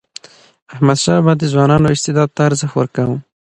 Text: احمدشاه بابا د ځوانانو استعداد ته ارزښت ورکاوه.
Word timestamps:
احمدشاه 0.73 1.19
بابا 1.25 1.33
د 1.37 1.43
ځوانانو 1.51 1.93
استعداد 1.95 2.29
ته 2.35 2.41
ارزښت 2.49 2.75
ورکاوه. 2.75 3.17